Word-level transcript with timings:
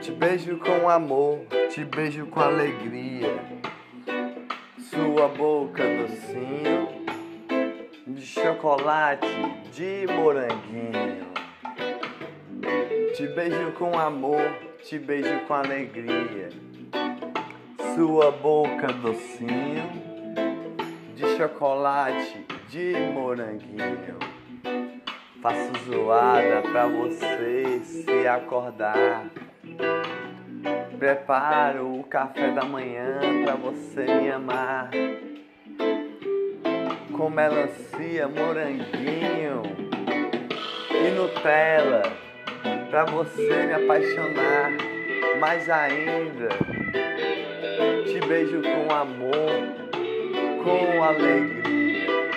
Te 0.00 0.12
beijo 0.12 0.56
com 0.58 0.88
amor, 0.88 1.40
te 1.68 1.84
beijo 1.84 2.26
com 2.26 2.40
alegria. 2.40 3.38
Sua 4.78 5.28
boca 5.28 5.82
docinho 5.84 6.88
de 8.06 8.22
chocolate, 8.24 9.26
de 9.74 10.06
moranguinho. 10.06 11.26
Te 13.14 13.26
beijo 13.26 13.72
com 13.72 13.98
amor, 13.98 14.40
te 14.82 14.98
beijo 14.98 15.40
com 15.46 15.52
alegria. 15.54 16.48
Sua 18.00 18.30
boca 18.30 18.86
docinho 18.94 19.84
de 21.14 21.36
chocolate, 21.36 22.46
de 22.70 22.94
moranguinho. 23.12 24.18
Faço 25.42 25.70
zoada 25.84 26.62
pra 26.62 26.86
você 26.86 27.80
se 27.84 28.26
acordar. 28.26 29.26
Preparo 30.98 32.00
o 32.00 32.04
café 32.04 32.50
da 32.52 32.64
manhã 32.64 33.20
pra 33.44 33.54
você 33.54 34.06
me 34.06 34.30
amar. 34.30 34.90
Com 37.14 37.28
melancia, 37.28 38.26
moranguinho 38.28 39.60
e 40.90 41.10
Nutella 41.10 42.10
pra 42.88 43.04
você 43.04 43.66
me 43.66 43.74
apaixonar. 43.74 44.89
Mais 45.38 45.68
ainda, 45.70 46.48
te 48.04 48.20
beijo 48.26 48.60
com 48.62 48.94
amor, 48.94 49.50
com 50.62 51.02
alegria. 51.02 52.30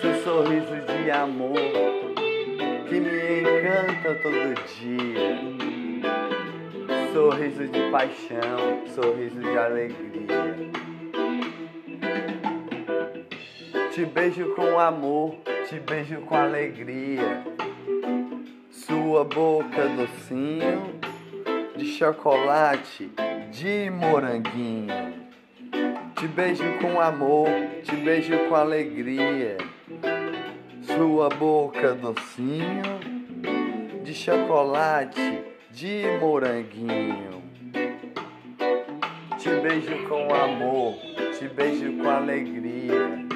Seu 0.00 0.14
sorriso 0.22 0.76
de 0.86 1.10
amor 1.10 1.54
que 2.88 3.00
me 3.00 3.40
encanta 3.40 4.14
todo 4.22 4.54
dia 4.78 5.58
sorriso 7.18 7.66
de 7.66 7.90
paixão, 7.90 8.86
sorriso 8.94 9.40
de 9.40 9.58
alegria. 9.58 10.56
Te 13.90 14.04
beijo 14.04 14.54
com 14.54 14.78
amor, 14.78 15.34
te 15.68 15.80
beijo 15.80 16.20
com 16.20 16.36
alegria. 16.36 17.44
Sua 19.08 19.24
boca 19.24 19.88
docinho 19.88 21.00
de 21.78 21.86
chocolate, 21.86 23.10
de 23.50 23.90
moranguinho. 23.90 25.14
Te 26.14 26.28
beijo 26.28 26.64
com 26.78 27.00
amor, 27.00 27.48
te 27.82 27.96
beijo 27.96 28.36
com 28.46 28.54
alegria. 28.54 29.56
Sua 30.82 31.30
boca 31.30 31.94
docinho 31.94 33.00
de 34.04 34.12
chocolate 34.12 35.42
de 35.70 36.02
moranguinho. 36.20 37.42
Te 39.38 39.48
beijo 39.62 40.06
com 40.06 40.34
amor, 40.34 40.98
te 41.38 41.48
beijo 41.48 41.96
com 41.96 42.10
alegria. 42.10 43.26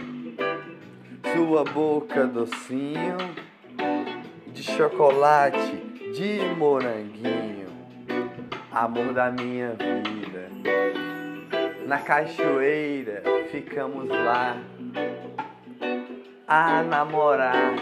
Sua 1.35 1.65
boca 1.65 2.27
docinho 2.27 3.52
de 4.63 4.77
chocolate, 4.77 5.77
de 6.15 6.39
moranguinho. 6.57 7.67
Amor 8.71 9.13
da 9.13 9.29
minha 9.29 9.71
vida. 9.71 10.49
Na 11.85 11.99
cachoeira 11.99 13.25
ficamos 13.51 14.09
lá 14.09 14.57
a 16.47 16.83
namorar 16.85 17.75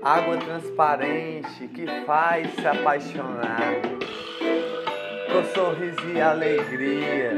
água 0.00 0.36
transparente 0.36 1.66
que 1.68 1.86
faz 2.06 2.54
se 2.54 2.66
apaixonar, 2.66 3.82
com 5.32 5.44
sorriso 5.54 6.08
e 6.14 6.20
alegria, 6.20 7.32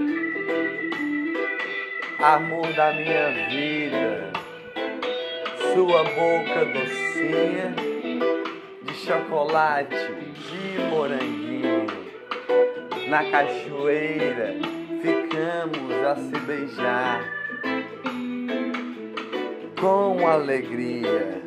amor 2.20 2.70
da 2.74 2.92
minha 2.92 3.48
vida, 3.48 4.03
sua 5.74 6.04
boca 6.04 6.64
docinha 6.66 7.74
de 8.84 8.94
chocolate, 8.94 9.96
de 9.96 10.78
moranguinho, 10.88 11.86
na 13.08 13.24
cachoeira 13.24 14.54
ficamos 15.02 15.92
a 16.06 16.14
se 16.14 16.38
beijar 16.46 17.24
com 19.80 20.24
alegria. 20.24 21.42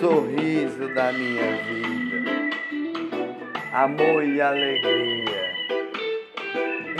Sorriso 0.00 0.92
da 0.92 1.12
minha 1.12 1.56
vida, 1.62 2.30
amor 3.72 4.24
e 4.24 4.40
alegria. 4.40 5.54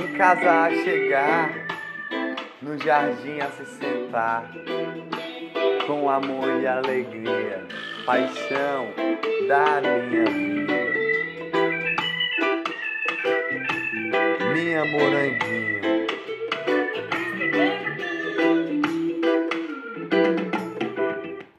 Em 0.01 0.17
casa 0.17 0.63
a 0.63 0.71
chegar, 0.71 1.51
no 2.63 2.79
jardim 2.79 3.41
a 3.41 3.49
se 3.51 3.67
sentar, 3.67 4.51
com 5.87 6.11
amor 6.11 6.61
e 6.61 6.67
alegria, 6.67 7.65
paixão 8.05 8.89
da 9.47 9.81
minha 9.81 10.25
vida. 10.25 10.75
Minha 14.53 14.85
moranguinho. 14.85 15.76